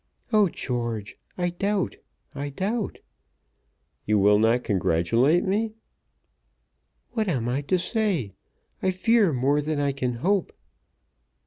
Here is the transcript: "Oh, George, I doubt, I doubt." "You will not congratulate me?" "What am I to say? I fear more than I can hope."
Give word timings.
"Oh, 0.33 0.49
George, 0.49 1.15
I 1.37 1.51
doubt, 1.51 1.95
I 2.33 2.49
doubt." 2.49 2.97
"You 4.07 4.17
will 4.17 4.39
not 4.39 4.63
congratulate 4.63 5.45
me?" 5.45 5.75
"What 7.11 7.27
am 7.27 7.47
I 7.47 7.61
to 7.61 7.77
say? 7.77 8.33
I 8.81 8.89
fear 8.89 9.31
more 9.31 9.61
than 9.61 9.79
I 9.79 9.91
can 9.91 10.13
hope." 10.13 10.53